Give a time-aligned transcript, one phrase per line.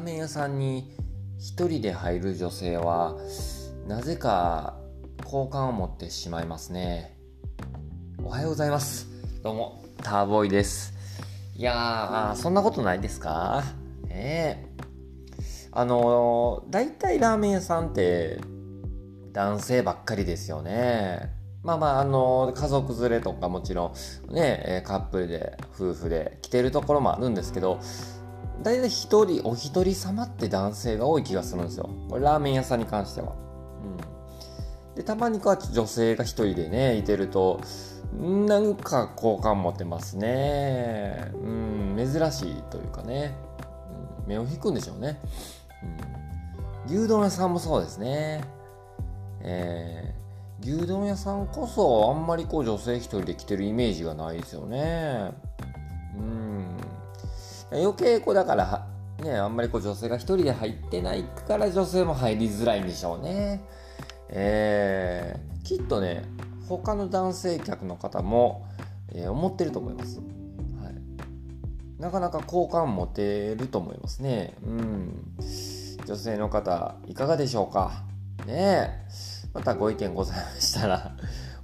[0.00, 0.96] ーメン屋さんに
[1.38, 3.16] 一人で入る女性は
[3.86, 4.78] なぜか
[5.26, 7.18] 好感を持ってしまいますね。
[8.24, 9.08] おはようございます。
[9.42, 10.94] どうもターボーイです。
[11.54, 13.62] いやーそんなことないですか？
[14.08, 14.70] ええ。
[15.70, 18.40] あのー、大体ラーメン屋さんって
[19.32, 21.38] 男性ばっかりですよね。
[21.62, 23.92] まあまあ、あの、家族連れとかもちろ
[24.30, 27.80] ん、ね、カップルで、夫婦で来てるところもあるんですけど、
[28.62, 31.88] 大体一人、お一人様って男性が多い気がするんですよ。
[32.08, 33.32] これラーメン屋さんに関しては。
[34.88, 34.94] うん。
[34.94, 37.60] で、たまにこう女性が一人でね、いてると、
[38.18, 41.30] なんか好感持てますね。
[41.34, 43.34] うん、珍しいというかね。
[44.22, 45.20] うん、目を引くんでしょうね。
[46.88, 46.96] うん。
[46.96, 48.44] 牛丼屋さんもそうですね。
[49.42, 50.20] えー
[50.62, 55.32] 牛丼屋さんこそあんまりこう女性一人で来てるイメージがないですよね。
[57.72, 58.86] 余計こうだから
[59.22, 63.62] ね、あんまりこう女性が一人で入ってないから女性も入りづらいんでしょうね。
[64.30, 66.24] えー、きっとね、
[66.68, 68.66] 他の男性客の方も、
[69.12, 70.18] えー、思ってると思います。
[70.18, 70.22] は
[70.90, 72.00] い。
[72.00, 74.54] なかなか好感持てると思いますね。
[74.64, 75.36] うん。
[76.06, 78.04] 女性の方、いかがでしょうか？
[78.46, 78.90] ねえ。
[79.52, 81.14] またご意見ございましたら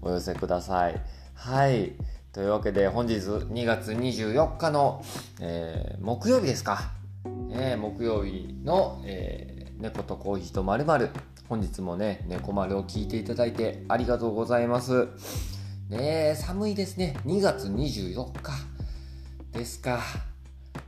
[0.03, 1.01] お寄せください。
[1.35, 1.93] はい。
[2.37, 5.03] というわけで本日2月24日の、
[5.41, 6.91] えー、木曜日ですか。
[7.51, 10.84] えー、木曜日の、えー、猫とコーヒーとまる
[11.48, 15.09] 本日もね、猫丸を聞いていただいてありがとうございます。
[15.89, 17.17] ね寒いですね。
[17.25, 18.53] 2月24日
[19.53, 20.01] ですか。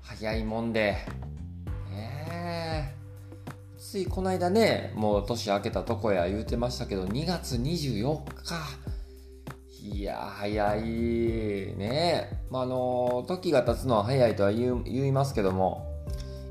[0.02, 0.98] 早いもんで。
[3.78, 8.88] ついこの間ね、もう年明けたとこや言うてましたけど、2月24日。
[9.91, 10.83] いや、早い。
[10.83, 15.87] ねまあ、あの、時が経つのは早いとは言いますけども、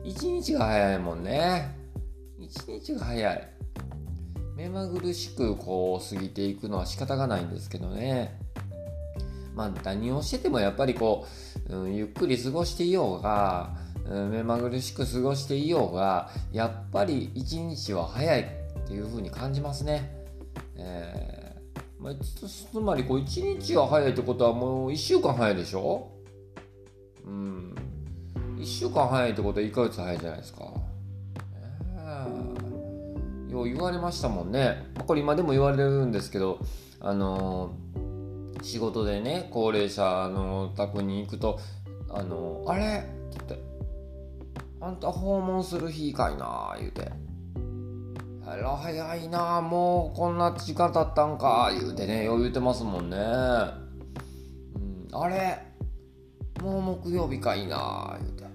[0.04, 1.76] 1日が早いもんね。
[2.40, 3.48] 1日が早い。
[4.56, 8.40] 目まぐるしくこう過ぎていくのは仕方がないんですけどね。
[9.54, 11.28] まあ何をしててもやっぱりこ
[11.70, 13.76] う、うん、ゆっくり過ごしていようが、
[14.10, 20.26] うん目まぐるしく過ごしていようがやっぱり一日は早いっていう風に感じますね。
[20.78, 21.37] え
[22.00, 26.12] まあ、つつまりこう一日は早いってことはもう1週間早いでしょ？
[27.26, 27.76] うん。
[28.58, 30.66] 1週間早いってことは1ヶ月早いじゃないですか。
[31.96, 34.86] えー、よう言われましたもんね。
[35.08, 36.60] これ今でも言われるんですけど、
[37.00, 41.60] あのー、仕事でね、高齢者の宅に行くと、
[42.10, 43.00] あのー、あれ？
[43.00, 43.64] って言って、
[44.82, 47.12] あんた訪問する日かいな言うて。
[48.50, 53.18] あら、早いなもうこんな時間経ったんか言うてね、よう言うてますもんね。
[53.18, 55.60] うん、あれ
[56.62, 58.46] もう木曜日かいな言うて。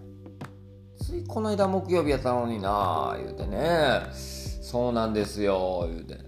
[1.04, 4.00] ついこの間木曜日やったのにな言うてね。
[4.14, 6.19] そうなんですよ、言うて。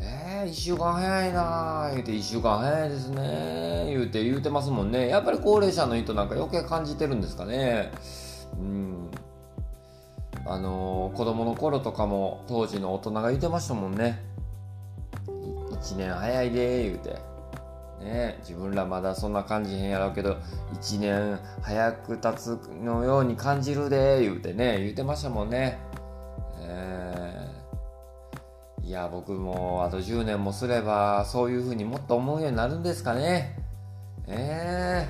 [0.00, 5.08] えー、一週間早いな言うて、一週間早いですね言うて言うてますもんね。
[5.08, 7.92] やっぱり高齢者の人なんか余計感じてるんですかね。
[8.58, 9.10] うん。
[10.46, 14.22] あのー、子供の頃とかも当時の大人が言ってましたもんね。
[15.26, 17.34] 1年早いで言うて。
[18.04, 20.36] ね自分らまだそんな感じへんやろうけど、
[20.74, 25.78] 1年早く経つのように感じるで言うてね、言うてましたもんね。
[26.60, 33.56] えー、いや、僕もあと10年もすれば、そういうふうにもっと思うようになるんですかね。
[34.26, 35.06] え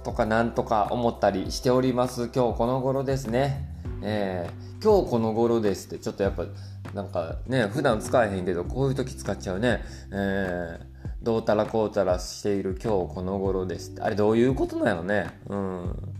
[0.00, 2.30] ー、とかなんとか思ったりしております。
[2.34, 3.75] 今日この頃ですね。
[4.08, 6.46] えー、今日この頃ですってちょっとやっぱ
[6.94, 14.02] なんかね普段使えへんけどこういう時使っちゃうね、えー、どうたらこうたらしている今日この頃ですって。
[14.02, 15.40] あれどういうことなのね。
[15.48, 16.12] うん。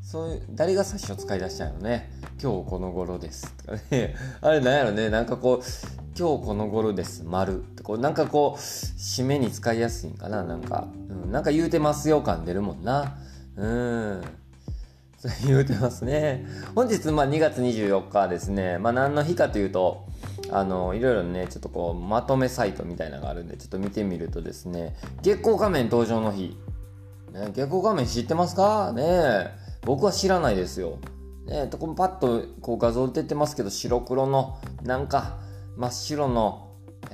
[0.00, 2.10] そういう誰が最初使い出したんやろね。
[2.42, 4.14] 今日この頃ですとかね。
[4.40, 5.10] あれなんやろね。
[5.10, 7.60] なんかこう今日この頃です丸。
[7.60, 10.42] ってこうなんかこう締めに使いやすいんかな。
[10.44, 13.18] なんか、うん、なんか言うてますよ感出るもんな。
[13.56, 14.22] うん。
[15.46, 16.46] 言うてますね。
[16.74, 20.04] 本日、まあ、2月24日ですね、まあ、何の日かというと、
[20.50, 26.56] あの、いろいろね、ちょっとこう、まとめサイトみたいなのがあるんで、ちょっと見てみるとですね、月光仮面登場の日。
[27.32, 28.92] ね、月光仮面知ってますか？
[28.92, 29.50] ね
[29.82, 30.98] 僕は知らないですよ。
[31.46, 35.38] ねとこパッとこう画像出てますけど、白黒の、なんか、
[35.76, 36.63] 真っ白の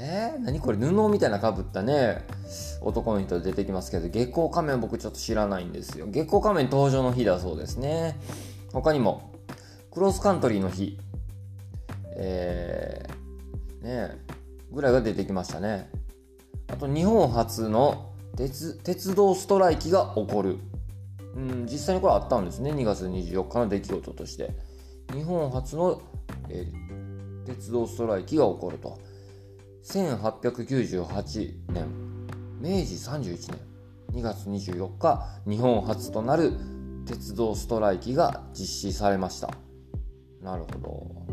[0.03, 2.25] えー、何これ布みたいなかぶったね
[2.81, 6.07] 男の人出てきますけど月光仮面僕ちょっと知らないんですよ。
[6.07, 8.19] 月光仮面登場の日だそうですね。
[8.73, 9.31] 他にも
[9.91, 10.99] クロスカントリーの日。
[12.23, 14.19] えー、ね
[14.73, 15.91] ぐらいが出てきましたね。
[16.69, 20.59] あと日本初の鉄鉄道ストライキが起こる。
[21.37, 22.73] うん実際にこれあったんですね。
[22.73, 24.51] 2月24日の出来事として。
[25.13, 26.01] 日本初の、
[26.49, 28.99] えー、鉄道ストライキが起こると。
[29.85, 31.87] 1898年。
[32.61, 33.71] 明治31年。
[34.13, 36.53] 2月24日日本初となる
[37.07, 39.51] 鉄道ストライキが実施されました。
[40.43, 40.79] なるほ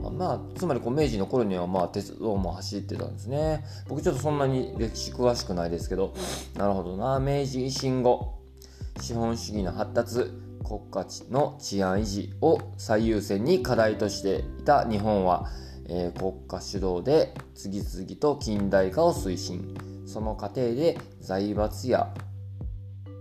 [0.03, 0.11] ど。
[0.11, 3.63] まあつまりこう明治の頃にはまあ鉄道も走ってたんですね。
[3.87, 6.13] 僕ちょっとそんなに歴史詳しくないですけど。
[6.55, 7.19] なるほどな。
[7.19, 8.37] 明治維新後
[9.01, 10.31] 資本主義の発達
[10.63, 15.47] 国家の治安維持を最優先に課題としていた日本は、
[15.89, 19.75] えー、国家主導で次々と近代化を推進。
[20.05, 22.13] その過程で財閥や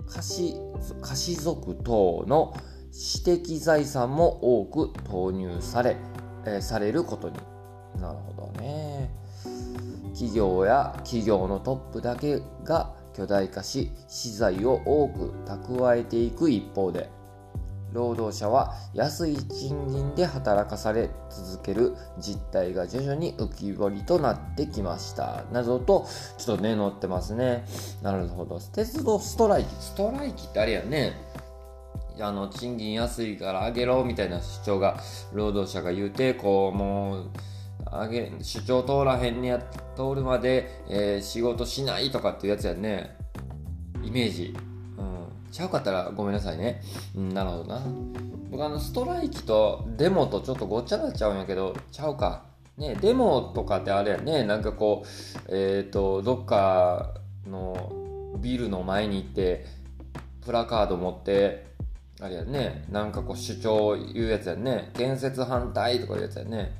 [0.08, 0.54] 貸
[1.02, 2.54] 貸族等の
[2.92, 5.96] 私的財産も多く投入され、
[6.44, 7.36] えー、されることに。
[8.00, 9.10] なるほどね。
[10.12, 17.10] 企業や企業のトップだけが巨大化し資材を多く蓄えていく一方で
[17.96, 25.44] 労働者は安い賃金で働かされ続ける実態が徐々に浮き彫りとなってきました。
[25.50, 26.06] などと
[26.38, 27.64] ちょっとね載ってますね。
[28.02, 28.60] なるほど。
[28.60, 29.74] 鉄道ストライキ。
[29.76, 31.14] ストライキってあれやね。
[32.20, 34.98] あの賃金安いから上げろみたいな主張が
[35.32, 37.30] 労働者が言うてこうもう
[37.90, 39.58] 上げ主張通らへんにや
[39.94, 43.16] 通るまで、えー、仕事しないとかっていうやつやね。
[44.02, 44.56] イメージ。
[45.56, 46.82] ちゃうかったらごめんなさいね。
[47.16, 47.80] うんなるほどな。
[48.50, 52.44] 僕あのストライキとデモとちょっとごっちゃになっちゃうんやけどちゃうか。
[52.76, 54.44] ねデモとかってあれやね。
[54.44, 55.08] なんかこう
[55.48, 57.14] えっ、ー、とどっか
[57.48, 59.64] のビルの前に行って
[60.44, 61.68] プラカード持って
[62.20, 62.84] あれやね。
[62.90, 64.90] なんかこう主張言うやつやね。
[64.92, 66.72] 建設反対とかいうやつやね。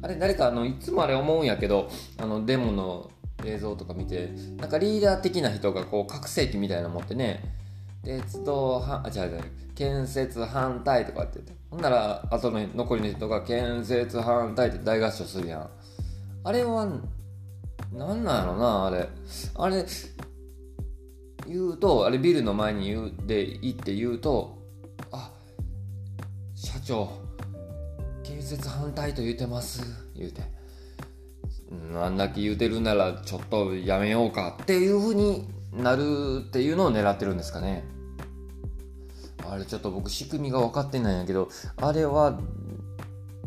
[0.00, 3.10] あれ誰かあのいつもあれ思うんやけどあのデモの
[3.44, 7.42] 映像とか見てなんかリーダー的な人がこう拡声器みたいなの持ってね
[8.02, 9.44] 鉄道はあ違う違う
[9.74, 11.54] 建設反対とかって言って。
[11.70, 15.70] ほんなら後の残りの人が建設反対って大合唱するやん。
[16.42, 16.86] あれは
[17.92, 19.08] なんなんやろなあれ。
[19.54, 19.84] あれ
[21.46, 24.58] 言うとあれビルの前に言うで行って言うと
[25.12, 25.30] あ
[26.54, 27.08] 社長
[28.22, 29.82] 建設反対と言うてます
[30.14, 30.59] 言うて。
[31.94, 37.84] あんだけ言うてるならちょっとやめようかっていうふうになるっていうのを狙ってるんですかね。
[39.48, 42.38] あれちょっと僕仕組みが分かってないんやけどあれは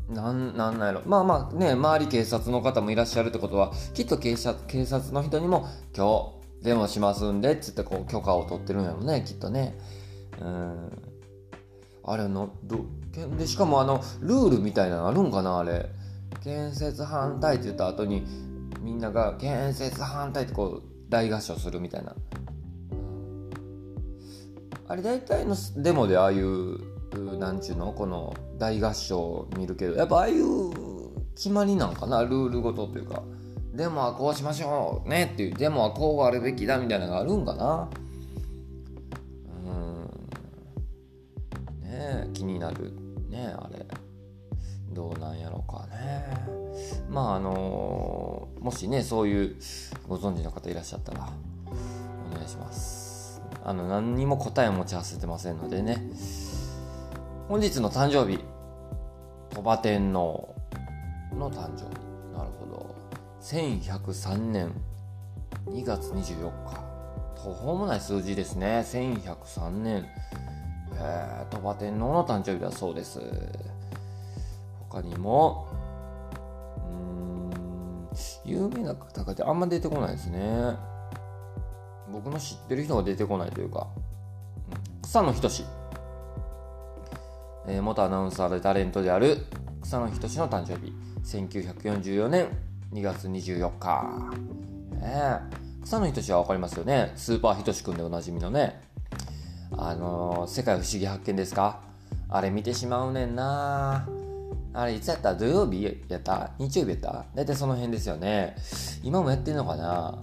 [0.10, 1.02] なんなんなんやろ。
[1.06, 9.78] まあまあね周り警察の方もいらっしゃるってことはきっと警察警察の人にも今日デモしますんでっつってこう許可を取ってるんやろねきっとね。
[10.42, 10.92] うん。
[12.06, 12.86] あれのど
[13.38, 15.90] でしかもあのルールみたいなのあるんかなあれ。
[16.42, 18.26] 建設反対って言った後に
[18.82, 22.16] みんなが建設反対ってこう大合唱するみたいな。
[24.88, 26.78] あれ大体のデモでああいう
[27.38, 27.94] なんちゅうの？
[27.94, 30.72] この大合唱見るけどやっぱああいう
[31.36, 32.24] 決まりなんかな？
[32.24, 33.24] ルールごとというか。
[33.74, 37.90] デモはこうしましょうねっていうデモはこうあるべきだみたいなのがあるんかな？
[39.66, 40.04] うん。
[41.82, 42.92] ねえ気になる。
[43.30, 43.84] ねえあれ。
[44.94, 46.26] どうなんやろうかね。
[47.10, 49.56] まああのもしねそういう
[50.08, 51.30] ご存知の方いらっしゃったら
[52.32, 53.42] お願いします。
[53.64, 56.02] あの何にも答えを持ち合わせてませんのでね。
[57.48, 58.40] 本日の誕生日
[59.52, 60.56] 鳥羽天皇
[61.34, 62.38] の誕生日。
[62.38, 62.96] なるほど。
[63.42, 64.72] 1103年
[65.68, 66.84] 2月24日。
[67.36, 68.86] 途方もない数字ですね。
[68.86, 70.06] 1103年。
[70.96, 73.20] えー、鳥羽天皇の誕生日だそうです。
[74.94, 75.68] 他にも。
[76.78, 77.50] うん。
[78.46, 80.76] 有名な方ってあんま出てこないですね。
[82.12, 83.88] 僕の知ってる人が出てこないというか。
[85.02, 85.66] 草野仁、
[87.68, 89.46] えー、元アナウンサーでタレントである
[89.82, 90.94] 草野仁の誕生日。
[91.24, 92.48] 1944年
[92.94, 94.32] 2月24日、
[95.02, 95.40] え、
[95.84, 97.14] 草野仁は分かりますよね。
[97.16, 98.82] スーパーひとしくんでおなじみのね。
[99.76, 101.80] あのー、世界不思議発見ですか？
[102.30, 104.08] あれ見てしまうねんな。
[104.74, 105.36] あれいつやった？
[105.36, 106.52] 土曜日やった？
[106.58, 107.26] 日曜日やった？
[107.36, 108.56] 大体その辺ですよね。
[109.04, 110.18] 今もやってんのかな、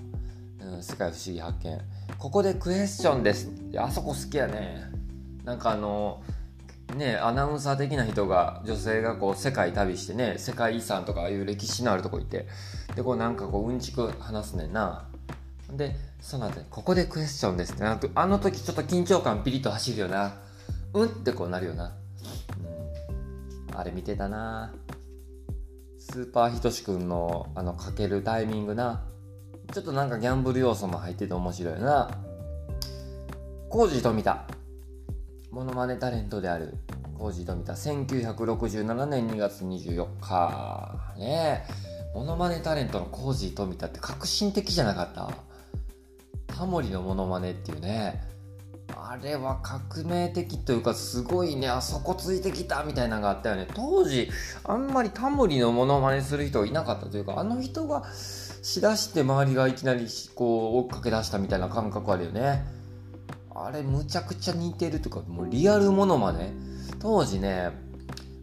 [0.60, 1.80] うん、世界不思議発見。
[2.18, 3.48] ここでクエスチョンです。
[3.78, 4.90] あそこ好きやね。
[5.44, 6.22] なんかあの
[6.96, 12.48] ねアナウンサー的な人が女性がこう世界旅してね世界遺産とかああいう歴史のあるとこ行って。
[12.96, 15.06] でこうなんかこううんちく話すねんな。
[15.72, 20.34] でその後ここでクエスチョンですってなるとあの時ちょっと緊張感ピリッと走るよな。
[20.92, 21.92] うんってこうなるよな、
[23.80, 24.74] あれ見てたな。
[25.98, 29.02] スーパーひとしくんのあのかけるタイミングな。
[29.72, 32.10] ちょっとなんかギャンブル要素も入ってて面白いな。
[33.68, 34.46] コージー富田。
[35.50, 36.74] モノマネタレントである。
[37.18, 37.72] コージー富田。
[37.74, 41.72] 1967年2月24日ねえ。
[42.14, 45.30] モノマネタレントのコージー富田って革新的じゃなかった？
[46.48, 48.22] タモリのモノマネっていうね。
[48.96, 53.66] あれは革命的というかすごいねあそこついてきたみたいなのがあったよね。
[53.74, 54.28] 当時
[54.64, 62.64] あんまりタモリのモノマネする人いなかったというかあの人がしだして周りがいきなりこう追っかけ出したみたいな感覚あるよね。
[63.54, 66.52] あれむちゃくちゃ似てるというかもうリアルモノマネ。
[67.00, 67.70] 当時ね、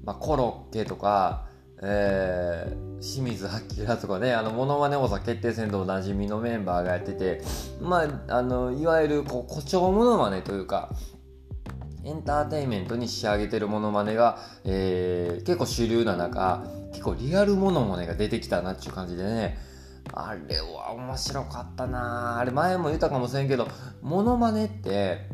[0.04, 1.47] まあ、コロッケとか、
[1.81, 7.41] えー、清水明とかね、あの、モノマネ王座決定戦でおなじみのメンバーがやってて、
[7.79, 10.89] まあ、あの、いわゆる、こう、誇張モノマネというか、
[12.03, 19.57] エンターテインメントに仕上げてるモノマネが、えー、結構主流な中、結構リアルモノマネが出てきたなっていう感じでね、
[20.13, 22.39] あれは面白かったな。
[22.39, 23.67] あれ前も言ったかもしれんけど、
[24.01, 25.29] モノマネって、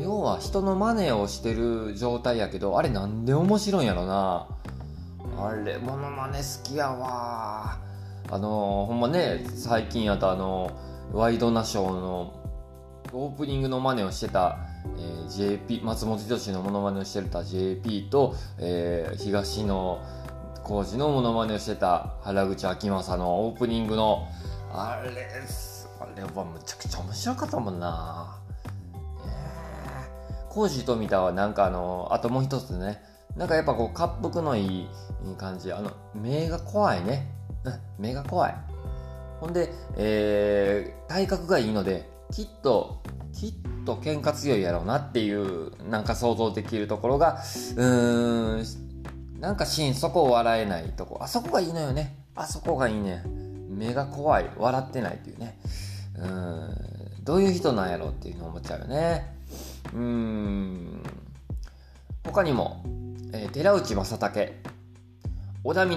[0.00, 4.48] 要は人の真似をしてる状態やけどあれなんで面白いんやろな。
[5.38, 7.78] あれモノマネ好きやわ。
[8.28, 10.70] あのほんまね最近やとあの
[11.12, 12.40] ワイドナショーの
[13.12, 14.58] オープニングの真似をしてた、
[14.96, 20.02] えー、JP 松本人志のモノマネをしてた JP と、えー、東野
[20.64, 24.26] 浩二のモノマネをしてた原口あきまさのオープニングの
[24.72, 25.10] あれ
[26.00, 28.38] あれはむちゃくちゃ面白かったもんな。
[30.50, 32.98] コージー富田はなんかあの、あともう一つね、
[33.36, 34.88] なんかやっぱこう、滑腹のいい
[35.36, 35.72] 感じ。
[35.72, 37.30] あの、目が怖いね。
[37.98, 38.54] 目が怖い。
[39.40, 43.02] ほんで、えー、体格がいいので、きっと、
[43.32, 43.52] きっ
[43.84, 51.18] と喧嘩強いやろうなっていう、なんか想像できるところが、うーん、なんかシーン、そこを笑えないとこ。
[51.20, 52.16] あそこがいいのよね。
[52.34, 53.22] あそこがいいね。
[53.68, 54.50] 目が怖い。
[54.56, 55.58] 笑ってないっていうね。
[56.18, 59.36] うん、どういう人なんやろうっていうのを思っちゃうよね。
[59.92, 61.02] うーん
[62.26, 62.82] 他にも、
[63.32, 64.52] えー、寺内正武
[65.62, 65.96] 小田実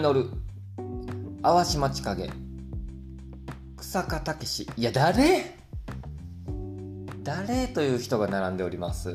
[1.41, 2.29] 淡島千景
[3.77, 4.69] 草加武史。
[4.77, 5.55] いや誰？
[7.23, 9.11] 誰という人が並んでおります。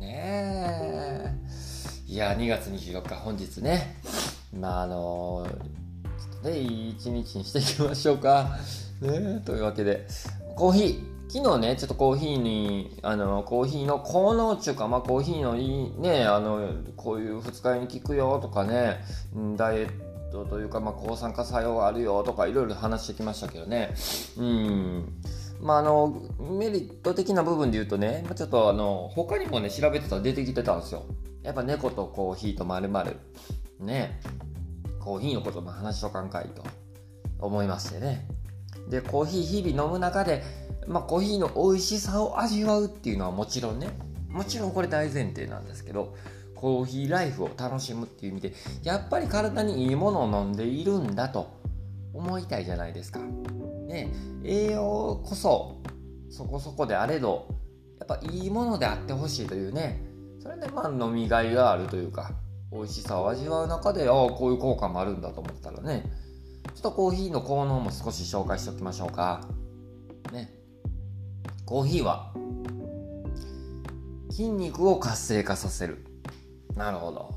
[0.00, 1.32] ねえ。
[2.06, 4.00] いや2月24日本日ね。
[4.52, 8.58] まああのちょっとねいい一日にしていきましょうか。
[9.00, 10.06] ねというわけで
[10.56, 11.15] コーヒー。
[11.28, 19.00] 昨日ね、ちょっとコーヒーに、あの、コーヒーの効能っていうか、まあコーヒーのいいね、あの、こういう二日酔いに効くよとかね、
[19.56, 23.94] ダイエットというか、まあ抗酸化作用があるよとか、いろいろ話してきましたけどね。
[24.38, 25.12] うん。
[25.60, 31.02] まああの、メリット的な部分で言うとね、ちょっとあの、他にもね、調べてたら出てきてたんですよ。
[31.42, 33.16] やっぱ猫とコーヒーとまるまる
[33.80, 34.20] ね、
[35.00, 36.62] コーヒーのことも話しとかんかいと
[37.38, 38.28] 思いましてね。
[38.88, 40.42] で、コーヒー日々飲む中で、
[40.88, 43.88] まあ、コーヒーの美味しさを味わうっていうのはもちろんね
[44.28, 46.14] もちろんこれ大前提なんですけど
[46.54, 51.50] コーヒーライフを楽しむっていう意味でやっぱり体にいいものを飲んでいるんだと
[52.12, 53.20] 思いたいじゃないですか。
[53.20, 54.12] ね
[54.42, 55.82] 栄養こそ
[56.30, 57.48] そこそこであれど
[57.98, 60.02] やっぱいいものであってほしいというね
[60.40, 62.32] それでまあ飲みがいがあるというか
[62.72, 66.04] 美味しさを味わう中でああこういう効果もあるんだと思ったらね
[66.74, 69.46] ちょっとコーヒーの効能も少し紹介しておきましょうか。
[71.66, 72.32] コーヒーは
[74.30, 76.06] 筋肉を活性化させる。
[76.76, 77.34] なるほど。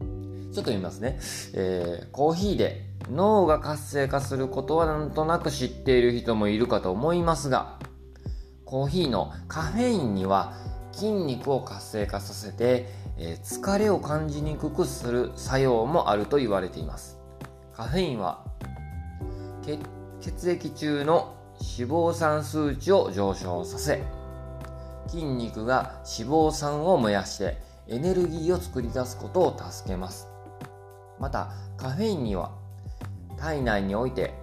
[0.00, 0.08] ちょっ
[0.48, 1.20] と読みますね。
[1.54, 7.78] えー、コーヒーで脳が活性化することはなんとなく知っている人もいるかと思いますが、
[8.64, 10.54] コーヒーのカフェインには
[10.90, 17.20] 筋肉を活性化させて、えー、疲れを感じにくくする作用もあると言われています。
[17.72, 18.44] カフェインは
[20.20, 24.02] 血液中の脂肪酸数値を上昇させ
[25.06, 30.28] 筋肉が脂肪酸を燃やしてエネルギーを作り出すことを助けます。
[31.18, 32.52] またカフェインには
[33.38, 34.34] 体内において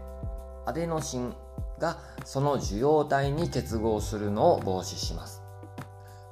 [0.66, 1.36] アデノシン
[1.80, 5.42] がその受容体に結合するのを防止します。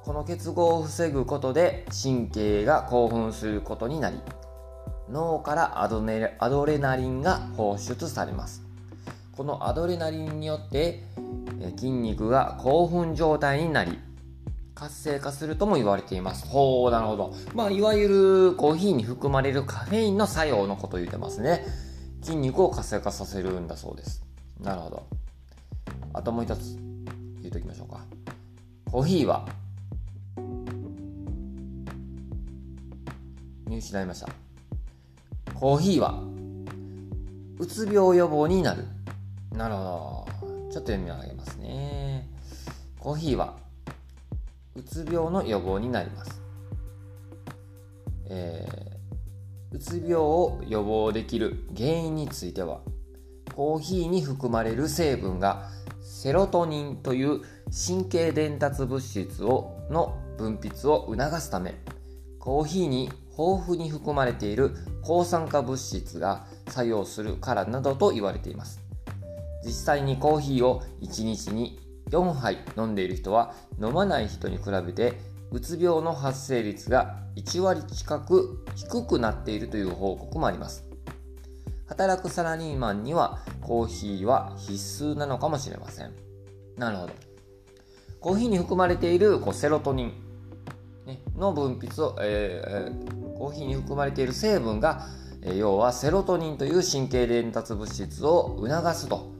[0.04, 4.18] この結合を防ぐことで神経が興奮することになり
[5.10, 6.04] 脳からアド
[6.64, 8.67] レナリンが放出されます。
[9.38, 11.04] このアドレナリンによって
[11.76, 13.96] 筋肉が興奮状態になり
[14.74, 16.44] 活性化するとも言われています。
[16.48, 17.32] ほう、なるほど。
[17.54, 18.08] まあ、いわゆ
[18.50, 21.64] るコーヒーに含まれるカフェインの作用のことを言ってますね。
[22.20, 24.24] 筋肉を活性化させるんだそうです。
[24.60, 25.06] なるほど。
[26.14, 26.76] あともう一つ
[27.40, 28.00] 言うときましょうか。
[28.90, 29.46] コーヒーは
[33.68, 34.28] 見失いました。
[35.54, 36.24] コーヒーは
[37.58, 38.97] うつ病予防になる。
[39.52, 40.48] なるほど。
[40.70, 42.28] ちょっと読み上げますね。
[42.98, 43.56] コーヒーは、
[44.74, 46.48] うつ病の予防になります。
[48.30, 52.80] えー、うつ病を予防できる原因については
[53.54, 57.40] コーヒーに含まれる成分がセロトニンという
[57.86, 61.74] 神経伝達物質をの分泌を促すため
[62.38, 68.80] コーヒーに豊富に含まれている抗酸化物質が作用するからなどと言われています
[69.64, 71.78] 実際にコーヒーを1日に
[72.10, 75.14] 4杯飲んでいる人は飲まない人に比べて
[75.50, 80.84] うつ病の発生率が1割近く低くなっているという報告もあります。
[81.86, 86.12] 働くサラリーマンにはコーヒーは必須なのかもしれません。
[86.76, 87.12] なるほど。
[88.20, 90.12] コーヒーに含まれているこうセロトニン、
[91.36, 95.06] の分泌を、えー、コーヒーに含まれている成分が、
[95.56, 99.37] 要はセロトニンという神経伝達物質を促すと。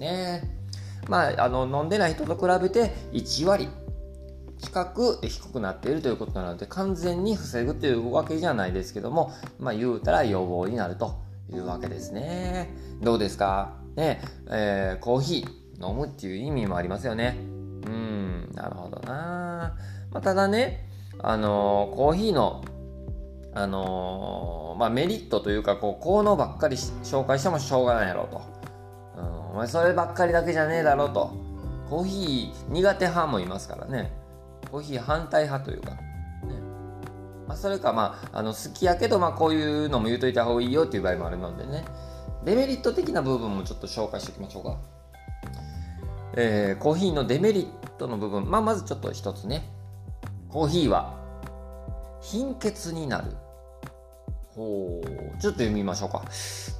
[0.00, 0.50] いうことですね。
[1.08, 3.68] まあ、あの飲んでない人と比べて1割
[4.58, 11.22] 近く低くなっているということなので完全に防ぐというわけじゃないですけども、まあ、言うたら予防になると
[11.52, 12.70] いうわけですね。
[13.02, 13.74] どうですか？
[13.96, 17.36] ねえー、コーヒー飲むっていう意味もありますよね。
[17.86, 19.76] うんなるほどな、
[20.10, 20.88] まあ、ただね
[21.20, 22.64] あのー、コーヒーの
[23.56, 28.40] あのー、まあ、メリットというかこう効能ばっかり紹介してもしょうがないやろうと、
[29.54, 31.30] お前そればっかりだけじゃねえだろと。
[31.88, 34.10] コーヒー苦手派もいますからね。
[34.68, 35.98] コーヒー反対派というか、ね。
[37.46, 41.84] まあ、それかまああの好きやけど、まあ、こういうのも言うといた方がいいよっていう場合もあるのでね。
[42.44, 44.76] デメリット的な部分もちょっと紹介しておきましょうか、
[46.36, 49.62] えー、コーヒーのデメリットの部分、まあ、まずちょっと一つね。
[50.48, 51.14] コーヒーは
[52.20, 53.36] 貧血になる。
[54.54, 55.06] ほう
[55.40, 56.24] ちょっと読みましょうか。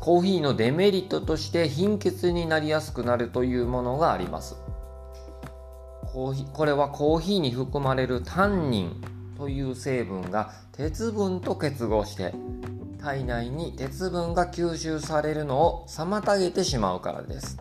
[0.00, 4.56] コーヒーのデメリットとして貧血になりやすくなるというものがあります。
[6.12, 9.04] コーヒーこれはコーヒーに含まれるタンニン
[9.36, 12.32] という成分が鉄分と結合して
[13.00, 17.58] 体内に鉄分が吸収されるのを妨げてしまうからです。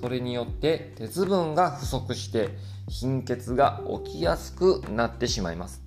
[0.00, 2.50] それによって鉄分が不足して
[2.88, 5.83] 貧血が起きやすくなってしまいます。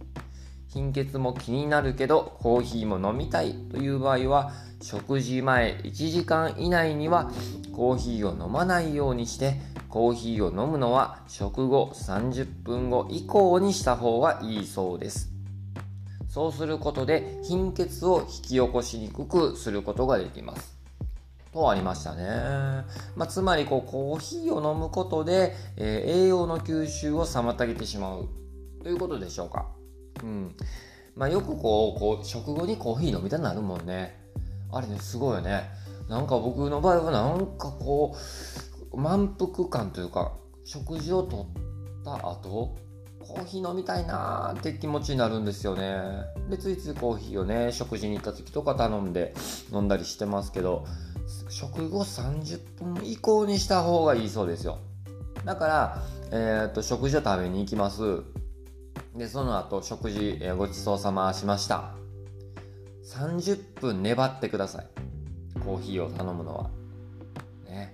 [0.69, 4.51] 貧血も気になるけどコーヒーも飲みたいという場合は
[4.81, 7.31] 食事前1時間以内には
[7.73, 15.31] コーヒーを飲まないようにしてコーヒーを飲むのは食後30分後以降にした方がいいそうです。
[16.29, 20.77] そうすることで貧血を引き起こしにくくすることができます。
[21.53, 22.23] とありましたね、
[23.15, 28.29] まあ、つまりこうコーヒーを飲むことで、えー、栄養の吸収を妨げてしまう
[28.83, 29.76] ということでしょうか。
[30.23, 30.55] うん。
[31.15, 34.19] まあ、よくこうこう食後にコーヒー飲みたくなるもんね。
[34.71, 35.69] あれねすごいよね。
[36.09, 38.15] なんか僕の場合はなんかこ
[38.91, 41.47] う満腹感というか食事をと
[42.01, 42.77] った後
[43.19, 46.01] コーヒー飲みたいなーって気持ちになるんですよね。
[46.49, 49.33] でついついコーヒーをね食事に行った時とか頼んで
[49.71, 50.85] 飲んだりしてますけど
[51.49, 54.79] 食後30分以降にした方がいいそうですよ。
[55.43, 58.23] だから、えー、っと食事を食べに行きます。
[59.17, 61.95] でその後食事、えー、ごちそうさましました。
[63.15, 64.87] 30分粘ってください。
[65.59, 66.69] コーヒーを頼むのは。
[67.65, 67.93] ね。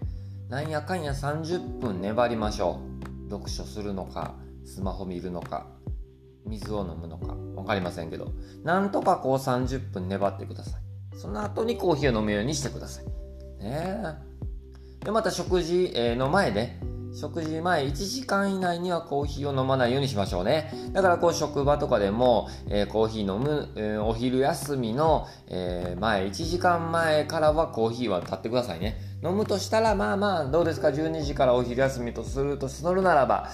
[0.49, 2.81] なんやかんや30分粘りましょ
[3.25, 3.29] う。
[3.29, 5.67] 読書するのかスマホ見るのか
[6.45, 8.33] 水を飲むのか分かりませんけど。
[8.65, 10.81] なんとかこう30分粘ってください。
[11.17, 13.05] その後にコーヒーを飲むようにしてください。
[13.63, 14.03] ね。
[14.99, 16.77] でまた食事の前で
[17.13, 20.71] 食事前1時間以内にはコーヒーを飲まないようにしましょうね。
[20.93, 28.97] だからこう職場とかでも、えー、コーヒー飲む、えー、お昼休みの、えー、前、1時間前からはコーヒーは立ってくださいね。
[29.23, 33.49] 飲むとしたら、まあまあ、どうですか、12時からお昼休みとするとするならば、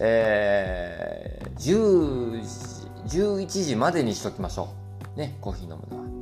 [0.00, 2.40] えー、10
[3.08, 4.70] 時、11時までにしときましょ
[5.16, 5.18] う。
[5.18, 6.21] ね、コーヒー飲むのは。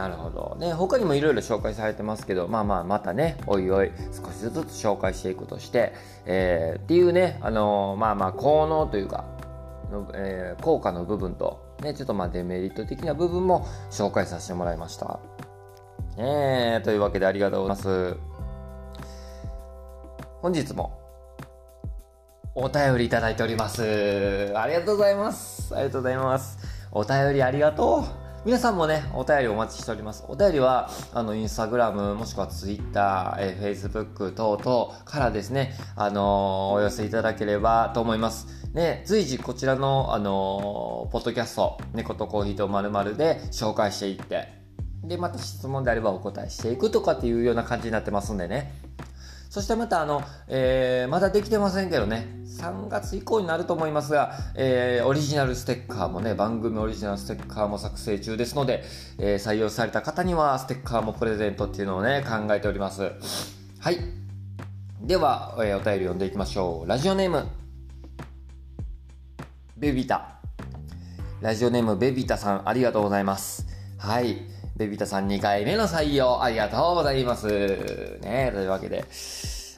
[0.00, 0.56] なるほど。
[0.58, 5.92] ね、他にもいろいろ紹介されてますけど、まあまあ、またね、おいおい、少しずつ紹介していくとして、
[6.24, 9.26] えー、っていうね、あのー、まあまあ、効能というか、
[9.92, 15.20] のえー、効果の部分と、ね、ちょっとまあデメリット的な部分も紹介させてもらいました。
[16.16, 18.16] えというわけでありがとうございます。
[20.40, 20.98] 本日も
[22.54, 24.52] お便りいただいております。
[24.54, 25.74] ありがとうございます。
[25.74, 26.58] ありがとうございます。
[26.92, 28.29] お便りありがとう。
[28.42, 30.24] 皆さんもね、お便りお待ちしております。
[30.26, 38.46] お便りは、あの、インスタグラム、もしくはツイッター、えー、フェイスブック等々からですね、あのー、お寄せいただければと思います。
[38.72, 44.48] ね、随時こちらの、あのー、ポッドキャスト、猫とコーヒーとまるで紹介していって、
[45.04, 48.72] で、また質問であればお答えしていくとかっていうような感じになってますんでね。
[49.50, 52.28] そしてまたあの、えー、まだできてませんけどね、
[52.60, 58.84] 3月以降になると思いますが、えー、オリジナルステッカーもね、番組オリジナルステッカーも作成中ですので、
[59.18, 63.10] えー、採用された方にはステッカーもプレゼントっていうのをね、考えております。
[63.80, 63.98] はい。
[65.02, 66.88] では、えー、お便り読んでいきましょう。
[66.88, 67.48] ラジオネーム、
[69.76, 70.36] ベビタ。
[71.40, 73.66] ラジオネーム、ベビタさん、ありがとうございます。
[73.98, 74.59] はい。
[74.80, 77.46] ベビタさん2回目の採用、ありがとうございます。
[78.22, 79.04] ねというわけで。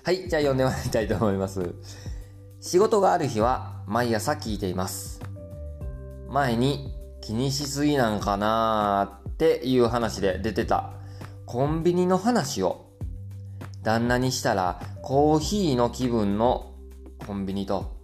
[0.04, 1.74] はい、じゃあ読んでまいりたいと思います。
[2.60, 5.20] 仕事がある日は毎朝聞いています。
[6.28, 10.92] 前に気にしすぎなんかなーっていう話で出てた
[11.46, 12.86] コンビニの話を
[13.82, 16.76] 旦那にしたらコーヒーの気分の
[17.26, 17.96] コンビニと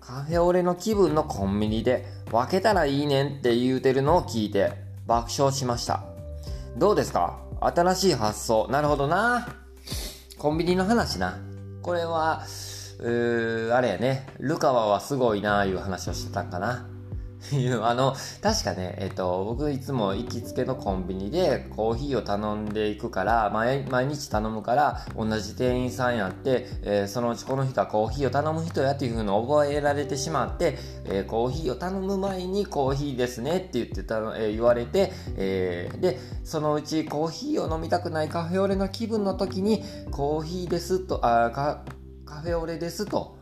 [0.00, 4.72] カフェオレの気分のコンビニで分けたらいいねんって言うてるのを聞いて
[5.06, 6.07] 爆笑しました。
[6.78, 7.40] どうですか？
[7.60, 8.68] 新しい発想。
[8.70, 9.48] なるほどな。
[10.38, 11.36] コンビニの話な。
[11.82, 12.44] これは、
[13.00, 14.28] うー、あれやね。
[14.38, 16.86] ルカワはすごいなーいう話をしてたんかな。
[17.52, 41.84] いうあの確かね、えっ、と、僕いつも行きつけのコンビニでコーヒーを頼んでいくから毎日頼むから同じ店員さんやって、えー、そのうちこの人はコーヒーを頼む人やっていう風に覚えられてしまって、えー、コーヒーを頼む前にコーヒーですねって言ってた、え言われて、えでそのうちコーヒーを飲みたくないカフェオレの気分の時にコーヒーですとあカ
[42.40, 43.38] フェオレですと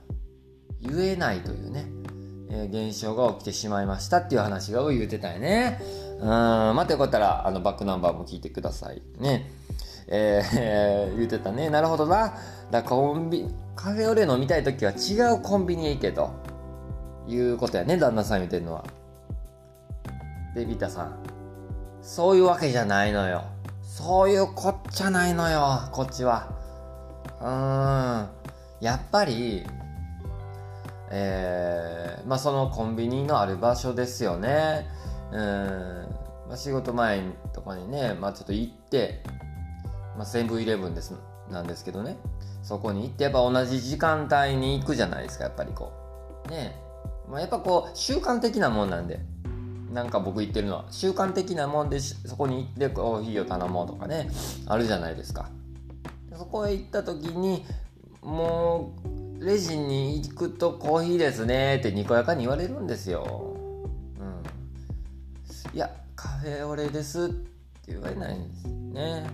[0.81, 1.96] 言えないというね。
[2.51, 5.81] え、現象が起きてしまいましたっていう話が言うてたよね。
[6.21, 9.03] うん、またよかったら、あの、バックナンバーも聞いてください。
[9.19, 9.51] ね。
[10.09, 11.69] えー、 言うてたね。
[11.71, 12.35] なるほどな。
[12.71, 16.31] だコンビ、カフェオレ飲みたい時は違うコンビニへ行けと。
[17.29, 18.85] いうことやね、旦那さん言うてるのは。
[20.55, 21.19] で、ビタさん。
[22.03, 23.45] そういうわけじゃないのよ。
[23.83, 26.49] そういうこっちゃないのよ、こっちは。
[27.41, 28.29] うーん。
[28.81, 29.67] やっぱり、
[31.11, 34.87] えー、まあ、そのコンビニのある場所ですよね。
[35.33, 35.39] うん。
[36.49, 39.23] まあ、仕事前とかにね、まあ、ちょっと行って、
[40.17, 41.15] まあ、セブンイレブンです
[41.51, 42.17] なんですけどね。
[42.63, 45.93] そこに行ってやっぱ同じ時間帯に行くじゃないですかやっぱりこ
[46.47, 46.51] う。
[46.51, 46.77] ね。
[47.29, 49.21] まあ、やっぱこう習慣的なもんなんで。
[49.93, 54.29] なんか僕言ってるのは習慣的なもんでそこに行ってコーヒーを頼もうとかね
[54.67, 55.49] あるじゃないですか。
[56.37, 57.65] そこへ行った時に
[58.21, 63.57] もうレジに行くとコーヒーですねってにこやかに言われるんですよ。
[64.21, 65.77] うん。
[65.77, 69.27] いや、カフェオレですって言われないんですね。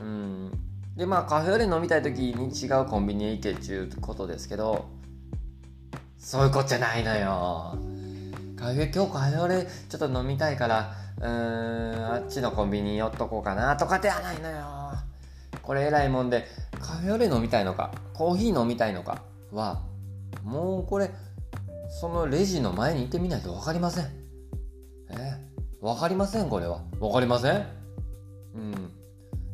[0.00, 0.52] うん。
[0.96, 4.86] で、まあカフェオレ飲みたい時に違うコンビニへ行けっちゅうことですけど、
[6.18, 7.78] そういうことじゃないのよ。
[8.56, 14.84] カフェ、今日カフェオレちょっと飲みたいから、うーん、あっちのコンビニ寄っとこうかなとかではないのよ。
[15.62, 16.46] これ偉いもんで、
[16.84, 19.82] カフェオレ飲みたいのか、コーヒー飲みたいのかは、
[20.42, 21.10] もうこれ、
[21.88, 24.04] そのレジの前に行ってみないと分かりません。
[25.08, 26.82] えー、分かりません、これは。
[27.00, 27.66] 分かりません？
[28.54, 28.92] うん。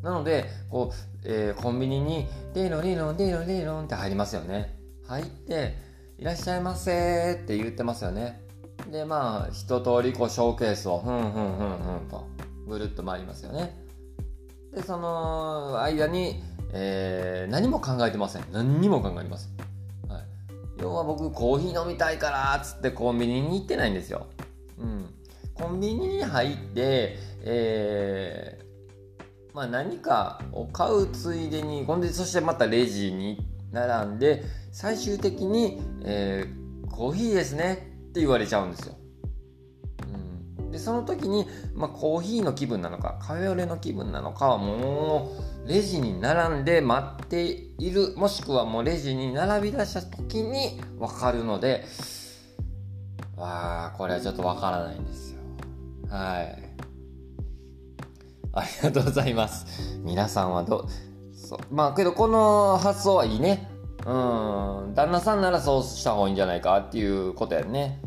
[0.02, 4.76] なので、こう、えー、コンビニに、デーロリロン、デーロリロンって入りますよね。
[5.06, 5.76] 入って、
[6.18, 8.42] いらっしゃいませって言ってますよね。
[8.90, 12.26] で、まあ、一通りこう、ショーケースを、ふんふんふんふんと、
[12.66, 13.78] ぐるっと回りますよね。
[14.74, 18.44] で、その間に、えー、何も考えてません。
[18.52, 20.10] 何にも考えてません。
[20.12, 20.22] はい、
[20.78, 24.26] 要は僕、コーヒー飲みたいからっつってコンビニに行ってないんですよ。
[24.78, 25.06] うん。
[25.54, 33.38] コンビニに入って、えー、まあ何かを買うついでに、ほんで、そしてまたレジに
[33.72, 37.74] 並んで、最終的に、えー、コーヒーですね
[38.10, 38.94] って言われちゃうんですよ。
[40.70, 45.32] でその時に、まあ、コーヒーの気分なのかカフェオレの気分なのかはも
[45.64, 51.84] うレジに並んで待っているもしくはもうレジに並び出した時に分かるので
[53.36, 55.40] わあこれはちょっと分からないんですよ。
[56.10, 56.70] はい。
[58.52, 59.98] ありがとうございます。
[60.02, 60.86] 皆さんはどう
[61.70, 63.70] まあけどこの発想はいいね。
[64.06, 64.10] う
[64.90, 64.94] ん。
[64.94, 68.00] 旦那さんならそうした方がいいんじゃないかっていうことやね。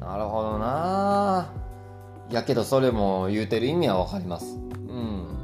[0.00, 1.52] なるほどな。
[2.32, 4.56] やけどそれも言うてる意味はわかります。
[4.56, 5.38] うん。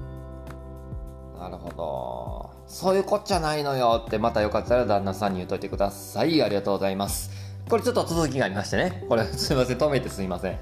[1.38, 2.50] なるほど。
[2.66, 6.42] そういうこっちゃないのよってまたよかったら旦那さんに言っといてください。
[6.42, 7.30] ありがとうございます。
[7.68, 9.04] これちょっと続きがありましてね。
[9.08, 9.78] これ すいません。
[9.78, 10.58] 止めてすいません。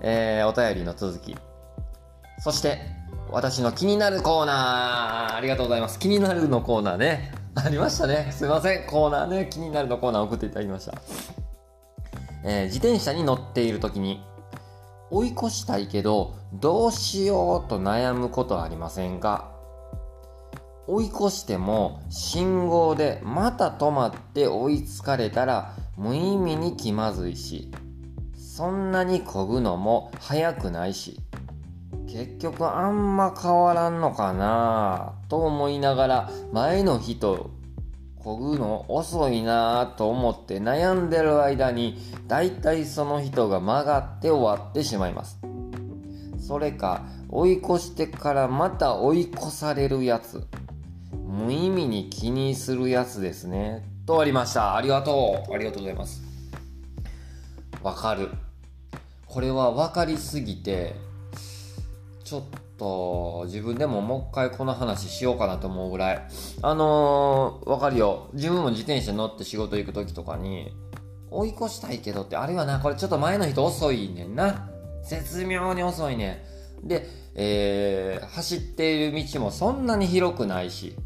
[0.00, 1.36] えー、お便りの続き。
[2.38, 2.78] そして、
[3.30, 5.36] 私の気になるコーナー。
[5.36, 5.98] ありがとうございます。
[5.98, 7.32] 気になるのコーナーね。
[7.54, 8.28] ありましたね。
[8.32, 8.86] すいません。
[8.86, 9.48] コーナーね。
[9.50, 10.94] 気になるのコーナー送っていただきました。
[12.44, 14.22] えー、自転車に乗っている時に
[15.14, 19.52] 追い越したいけどどうしようと悩むことはありませんか？
[20.88, 27.70] 追い越しても信号でまた止まって追いつかれたら無意味に気まずいし
[28.36, 31.20] そんなに漕ぐのも速くないし
[32.08, 37.50] 結局あんま変わらんのかなと思いながら前の人
[38.24, 45.38] 漕ぐの遅いなぁと思って悩んでる間にだいたいその人が曲がって終わってしまいます。
[46.38, 50.46] それか追い越してからまた追い越されるやつ。
[51.12, 53.84] 無意味に気にするやつですね。
[54.06, 54.74] とありました。
[54.74, 55.52] ありがとう。
[55.52, 56.22] ありがとうございます。
[57.82, 58.30] わかる。
[59.26, 60.94] これは分かりすぎて
[62.22, 62.42] ちょっ
[62.76, 66.28] と自分でももう一回この話しようかなと思うぐらい。
[66.62, 68.28] あのー、わかるよ。
[68.32, 70.74] 自分も自転車乗って仕事行く時とかに
[71.30, 74.70] 追い越したいけどってあれはなこれちょっと前の人遅いねんな。
[75.04, 76.44] 絶妙に遅いね
[76.82, 76.88] ん。
[76.88, 80.96] で、えー、走っている道もそんなに広くないし、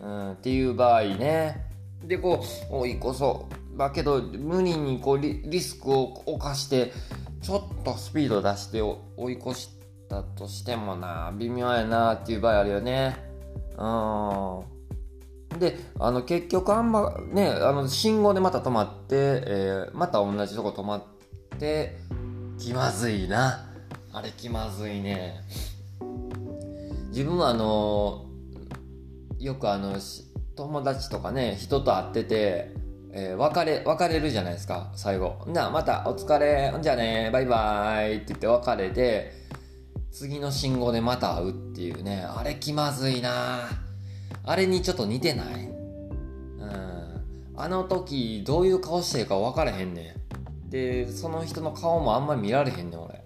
[0.00, 1.66] うん、っていう場合ね。
[2.04, 3.78] でこう追い越そう。
[3.78, 6.92] だけど無理にこうリスクを冒して
[7.40, 9.81] ちょっとスピード出して追い越して
[10.12, 13.16] たとしてもな微妙やなっていう場合あるよね。
[13.78, 15.58] うん。
[15.58, 21.02] であの結局あんまねあの信号でまた止まって、えー、また同じとこ止まっ
[21.58, 21.98] て
[22.58, 23.70] 気まずいな。
[24.12, 25.40] あれ気まずいね。
[27.08, 28.26] 自分はあの
[29.38, 29.96] よくあの
[30.56, 32.82] 友達とかね人と会ってて
[33.14, 35.44] えー、別れ、別れるじゃないですか、最後。
[35.46, 39.32] じゃあまたお疲れ、じゃあね、バイバイって言って別れて、
[40.12, 43.68] 次の信号でまた会うっていうね、あれ気まずいな
[44.44, 45.64] あれにちょっと似てない？
[45.64, 47.24] うん。
[47.56, 50.16] あの時、どういう顔してるか分からへんね
[50.66, 50.70] ん。
[50.70, 53.24] で、その人の顔もあんま見られへんねん、俺。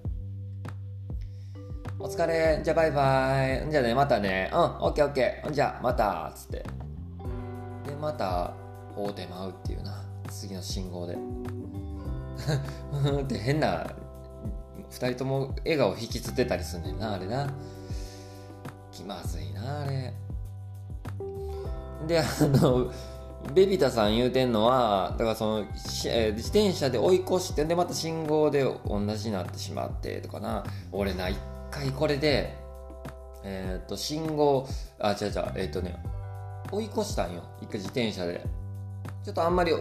[1.99, 3.70] お疲れ、じゃあバイバイ。
[3.70, 4.51] じゃあね、またね。
[4.53, 5.51] うん、オッケーオッケー。
[5.51, 6.64] じゃあまた、つって。
[7.85, 8.55] で、また、
[8.94, 11.18] 大手舞うっていうな次の信号で
[12.94, 13.87] ふふ って変な
[14.90, 17.53] 2人とも笑顔引きつってたりすんねんなあれな。
[18.92, 20.12] 気まずいなあれ。
[22.07, 22.90] であの
[23.55, 30.64] ベビタさん言うてんのはだからその自転車で追い越してでまた信号で同じになってしまってとかな。
[30.92, 31.38] 俺な一
[31.70, 32.57] 回これで
[33.44, 34.66] えっ、と信号
[34.99, 35.96] あ違う違うえっ、とね
[36.72, 37.42] 追い越したんよ。
[37.61, 38.44] 一回自転車で。
[39.25, 39.72] ちょっとあんまり、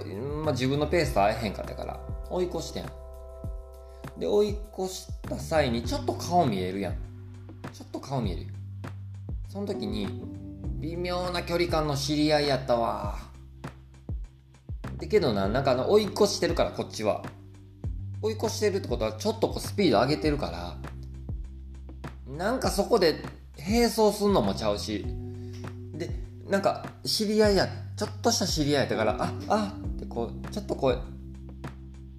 [0.44, 2.00] まあ、自分のペースと合えへんかったから。
[2.30, 2.86] 追い越してん。
[4.18, 6.94] で追い越した際にちょっと顔見えるやん。
[7.74, 8.48] ちょっと顔見える。
[9.50, 10.08] その時に
[10.80, 13.18] 微妙な距離感の知り合いやったわ。
[14.98, 17.24] でけどななんかあの追い越してるからこっちは。
[18.22, 20.78] 追い越してるってことはちょっとこうスピード上げてるから
[22.34, 23.22] なんかそこで
[23.58, 25.06] 並走すんのもちゃうし。
[25.94, 26.10] で
[26.48, 31.02] なんか知り合いやちょっとした知り合いやったからああってこうちょっとこう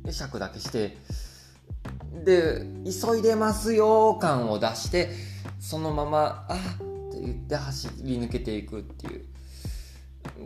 [0.04, 0.96] 会釈だけして
[2.24, 5.10] で急いでますよ感を出して
[5.60, 6.58] そのままあっ
[7.12, 9.24] て言って走り抜けていくっていう。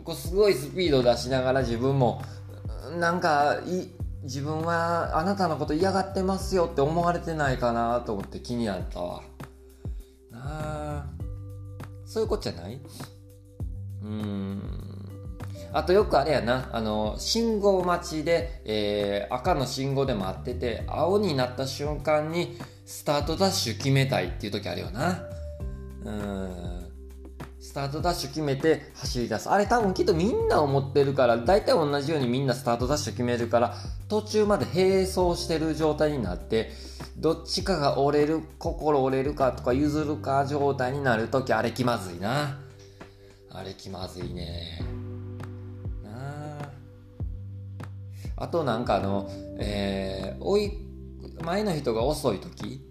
[0.03, 2.21] こうすごいスピードを出しながら自分も
[2.99, 3.87] なんかい
[4.23, 9.23] 自分はあなたのこと嫌がってますよって思われてないかなと思って気になったわ。
[10.29, 11.05] なあ。
[12.05, 12.79] そういうことじゃない？
[14.03, 14.90] うん。
[15.73, 25.23] あとよくあれやな、あの、信号待ちで、えー、赤の信号で待ってて、青になった瞬間に、スタートダッシュ決めたいっていう時あるよな。
[26.03, 26.71] うん。
[27.61, 29.49] スタートダッシュ決めて走り出す。
[29.49, 33.75] あれ多分きっとみんな思ってるから、大体同じようにみんなスタートダッシュ決めるから、
[34.09, 36.71] 途中まで並走してる状態になって、
[37.17, 42.59] どっちかが折れる、心折れるかとか譲るか状態になるとき、あれ気まずいな。
[43.51, 44.81] あれ気まずいね。
[48.35, 48.47] あ。
[48.47, 50.71] となんかあの、えー、追い、
[51.43, 52.85] 前の人が遅い時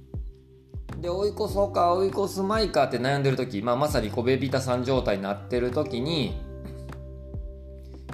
[1.00, 6.40] で、追い越そうか、追い越すまいかって悩んでる時、まあまさにコベビタさん状態になってる時に、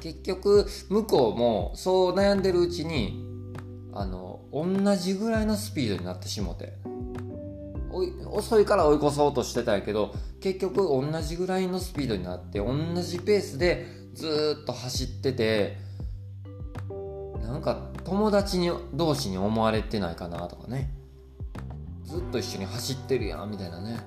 [0.01, 3.25] 結局、向こうもそう悩んでるうちに、
[3.93, 6.75] あの、同じぐらいのスピードになってしもて。
[8.31, 15.79] 遅いから追い越そうとしてたんやけど結局同じぐらいのスピードになって同じペースでずっと走ってて
[17.47, 20.91] なんか友達に同士に思われてないかなとかね。
[22.05, 24.01] ずっと一緒に走ってるやんみたいなね。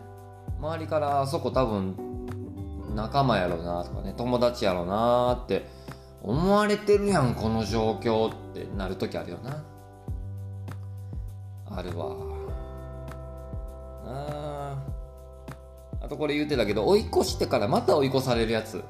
[0.59, 1.95] 周りからあそこ多分
[2.95, 4.13] 仲間やろうなとかね。
[4.17, 5.65] 友達やろうなって
[6.21, 9.63] 思われてるやんこの状況ってなる時あるよな。
[11.71, 12.15] あるわ。
[14.05, 14.75] あ
[16.01, 18.83] あとこれ言ってたけど追い越してからまた追い越されるやつ。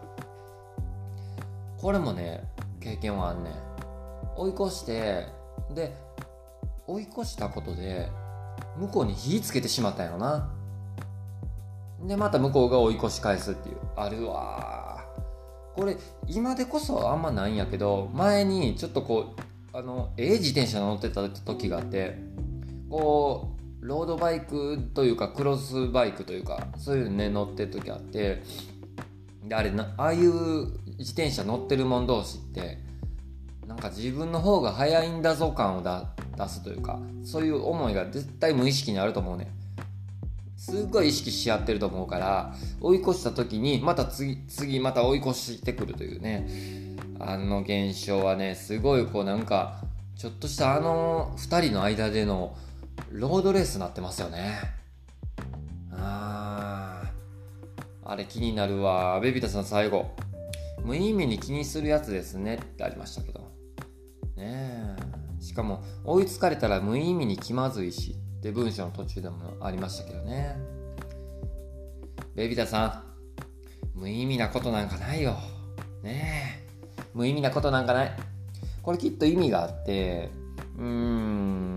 [1.78, 2.44] これもね
[2.80, 3.69] 経験はあんねん。
[4.40, 5.26] 追い越して
[5.76, 5.94] で
[6.88, 8.10] 追い越したことで
[8.78, 10.50] 向こうに火つけてしまったんやろな。
[12.08, 13.76] でまた向こうが追い越し返すっていう。
[13.98, 15.04] あるわ
[15.76, 15.98] これ
[16.28, 22.18] 今でこそあんまないんやけど前にちょっとこうあのええ自転車乗ってた時があって
[22.90, 28.42] こうロードバイクというかクロスバイクというかそういうのね乗ってる時あって
[29.44, 30.32] であれなああいう
[30.98, 32.89] 自転車乗ってる者同士って
[33.70, 39.52] なんか自分の方が速いんだぞ感を出すというかそういう思いが絶対無意識にあると思うね。
[40.58, 46.48] すっごい意識し合ってると思うから追い越した時にまた次次また追い越してくるというね。
[47.20, 49.84] あの現象はねすごいこうなんか
[50.18, 52.58] ちょっとしたあの2人の間での
[53.12, 54.60] ロードレースになってますよね。
[55.92, 57.04] あ
[58.04, 59.20] あれ気になるわ。
[59.20, 60.10] ベビタさん最後。
[60.84, 63.49] 無意味に気にするやつですねってありましたけど。
[64.40, 64.96] ね
[65.40, 70.58] えしかも追いつかれたら無意味に気まずいしって文章の途中でもありましたけどね。
[72.36, 73.04] ベビタさ
[73.96, 75.36] ん、無意味なことなんかないよ。
[76.04, 77.00] ねえ。
[77.14, 78.12] 無意味なことなんかない。
[78.82, 80.30] これきっと意味があって、
[80.78, 81.76] うーん。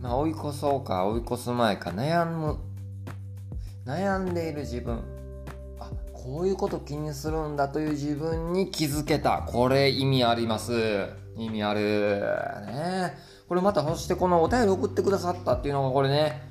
[0.00, 2.58] まあ追い越そうか追い越す前か悩む。
[3.84, 5.17] 悩んでいる自分。
[6.28, 9.46] こういうこと気にするんだという自分に気づけた。
[9.46, 11.08] これ意味あります。
[11.38, 12.20] 意味ある。
[12.66, 13.14] ね。
[13.48, 16.42] これまたそしてこのお便り送ってくださったっていうのがこれね。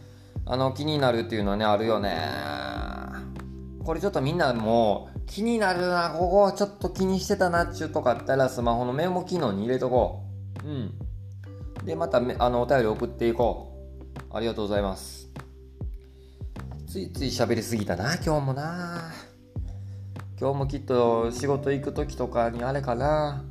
[0.48, 2.18] あの気になるっていうのはねあるよね。
[3.86, 6.10] これちょっとみんなもう気になるな。
[6.10, 10.24] ここちょっと気にしてたなっちゅうとかあったらスマホのメモ機能に入れとこ
[10.66, 10.68] う。
[10.68, 11.86] うん。
[11.86, 13.78] でまたあのお便り送っていこ
[14.32, 14.36] う。
[14.36, 15.30] ありがとうございます。
[16.90, 19.27] ついつい喋りすぎたな今日もな。
[20.40, 23.44] 今日もきっと仕事行く時とかにあれかな。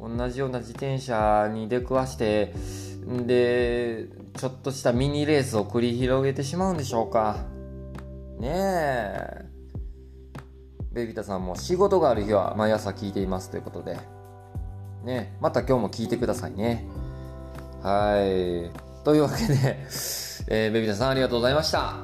[0.00, 2.54] 同じような自転車に出くわして
[3.26, 7.44] でちょっとしたミニレースを繰り広げてしまうんでしょうか。
[8.38, 9.46] ねえ。
[10.92, 13.98] ベビタさんも仕事がある日は毎朝聞いていますということで。
[15.04, 16.86] ねまた今日も聞いてくださいね。
[17.82, 18.70] はい。
[19.04, 19.54] というわけで、
[20.48, 21.96] えー、ベビタさんありがとうございました。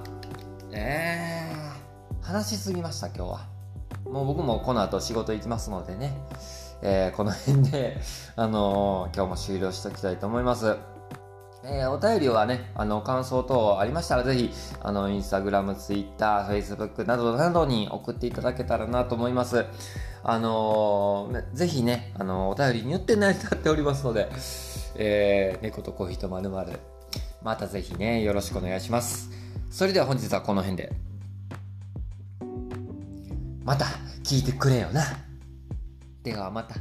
[0.71, 1.51] え。
[2.21, 3.52] ー、話しすぎました今日は。
[4.13, 6.13] もう僕もこの後仕事行きますのでね
[6.83, 7.97] えー、この辺で、
[8.35, 10.77] あのー、今日も終了しておきたいと思います。
[11.65, 19.65] えー、お便りはね、あの、感想等ありましたら、ぜひ、あの、インスタグラム、ツイッター、フェイスブックなどなどに送っていただけたらなと思います。
[20.25, 24.29] あのー、ぜひね、あの、お便りによって成り立っておりますので、
[24.97, 26.81] えー、猫とコーヒーとまるまる、
[27.45, 29.31] またぜひね、よろしくお願いします。
[29.71, 31.12] それでは本日はこの辺で。
[33.65, 33.87] また
[34.25, 35.03] 聞いてくれよな。
[36.23, 36.77] ではまた。